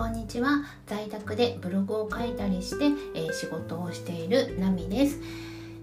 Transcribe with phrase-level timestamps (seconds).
[0.00, 5.20] こんにちは在宅でブログを書いたりして、えー、仕事をしているナミです。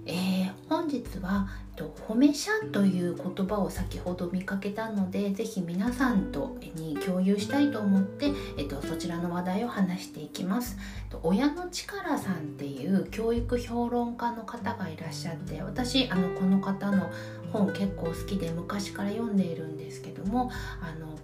[0.07, 10.77] えー、本日はと褒め者という言葉を先ほど見かけたのでぜひ皆さんとに共有したいと思って、えっと、そちらの話題を話していきます。
[11.21, 17.11] 親の力さんっていう教育評論家の方がいらっしゃって私あのこの方の
[17.53, 20.49] 本結構好きで昔から読んでいるんですけども
[20.81, 21.19] あの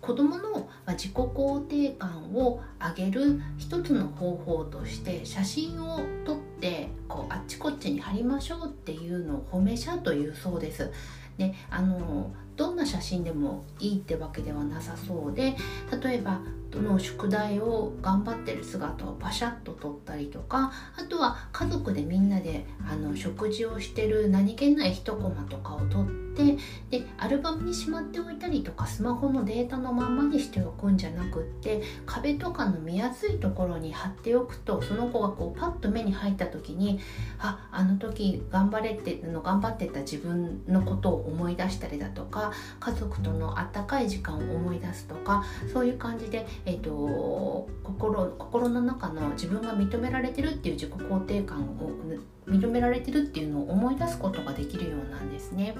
[0.00, 10.90] 子どもの自己肯定感を上げる一つの方法として写真を撮ってこうあっちこっちに貼りましょうっていうのを褒め写というそうです。
[11.38, 15.56] であのどんな写真でもいいってわけではなさそうで
[16.02, 26.56] 例えばどの宿題を頑張ってる姿をパシャッと撮ったりとかあとは家族でみんなであの食事をしてる何気ない一コマとかを撮って
[26.90, 37.00] でアルバムにしまっておいたりとかスマホのデータのまんまにしておくんじゃなくって壁とかの見やすいところに貼っておくとその子がこうパッと目に入った時に
[37.38, 51.92] ああの時頑張れての頑張ってた自分のことを思い出したりだとか家族とのあったかい時間を思い出すとかそういう感じでえーと、心心の中の自分が認められてるっていう自己肯定感を
[52.46, 55.74] 認められてるっていうのを思い出すことができるようなんですね。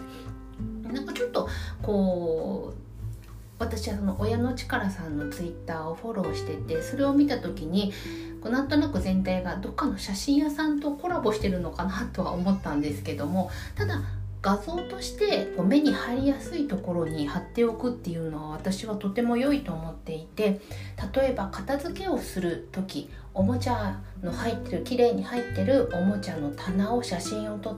[0.84, 1.48] なんかちょっと
[1.82, 2.88] こう
[3.58, 7.92] 私はその親の力さんのツイッターをフォローしててそれを見た時に
[8.40, 14.00] こうなんとなく全体がどっかの写真屋さんとコラボしてるのかなとは思ったんですけどもただ
[14.40, 20.60] 画像としてこう目に入りやすいところに貼っておくっていうのは私はとても良いと思っていて
[21.14, 27.76] 例えば片付けをする時おもちゃの入ってる綺麗に入ってるおもちゃの棚を写真をと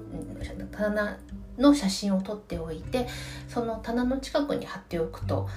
[0.70, 1.18] 棚
[1.58, 3.06] の写真を撮っておいて
[3.48, 5.48] その棚の近くに貼っておくと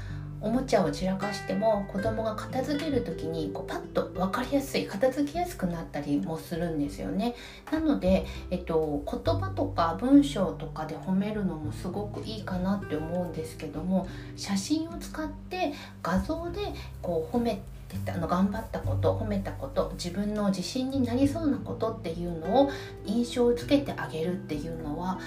[0.44, 7.34] おもちゃを散らかしても子供が片付ける時にこうパッと分かりやすい片付けやすくなったりもするんですよね。
[7.72, 14.06] なので、えっと、言葉とか文章とかで褒めるのもすごくいいかなって思うんですけども
[14.36, 16.60] 写真を使って画像で
[17.02, 17.62] こう褒め
[18.08, 22.72] あの頑張ったこと褒めたこと自分の自信になりそうなことっていうのを
[23.06, 25.20] 印象をつけてあげるっていうのは、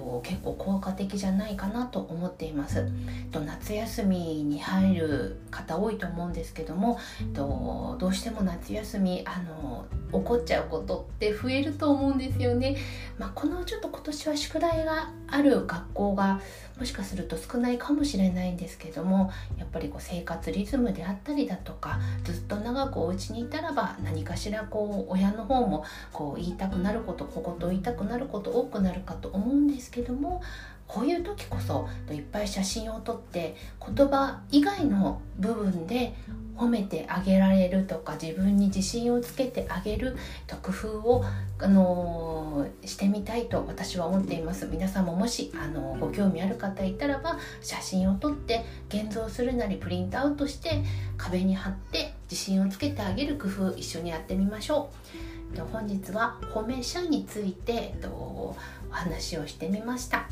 [0.00, 2.88] と結構効果的じゃないかなと思っています。
[3.30, 6.98] と夏休みに入る方多いと思うんですけども
[7.34, 12.76] とどうしても夏休みあの怒っちゃうことって増えると思うんですよね。
[13.18, 16.40] まあ、このちょっと今年は宿題がある学校が
[16.78, 30.42] もしかすると少ないかもしれないんですけどもやっぱりこう生活リズムであったりだとかずっと長くお家にいたらば何かしらこう親の方もこう言いたくなること小言言いたくなること多くなるかと思うんですけども
[30.86, 33.54] こういう時こそいっぱい写真を撮って
[33.94, 36.14] 言葉以外の部分で
[36.56, 41.24] 褒めてあげられるとか自分に自信をつけてあげると工夫を、
[41.58, 50.82] あのー、してみたいと私は思っています皆さんももし、あのー、ご興味ある方いたらば写真を撮って現像するなりプリントアウトして
[51.16, 54.90] 壁に貼って自信をつけてあげる工夫一緒にやってみましょ
[55.36, 55.39] う。
[55.72, 58.54] 本日は褒め者について、お
[58.90, 60.28] 話をしてみました。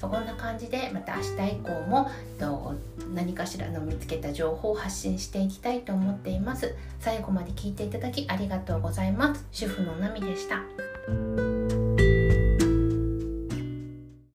[0.00, 2.10] そんな感じでまた明日以降も
[3.14, 6.74] 何かしらの見つけた情報を発信していきたいと思っています。
[7.00, 9.44] 最後まで聞いていただきありがとうございます。
[9.52, 11.79] 主婦のナミでした。